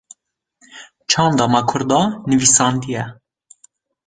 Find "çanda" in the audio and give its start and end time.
1.09-1.45